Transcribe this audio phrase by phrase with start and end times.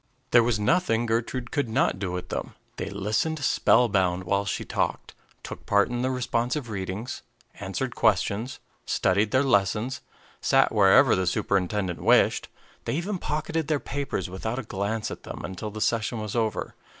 [0.31, 2.55] There was nothing Gertrude could not do with them.
[2.77, 7.21] They listened spellbound while she talked, took part in the responsive readings,
[7.59, 10.01] answered questions, studied their lessons,
[10.41, 12.47] sat wherever the superintendent wished;
[12.85, 16.73] they even pocketed their papers without a glance at them until the session was over.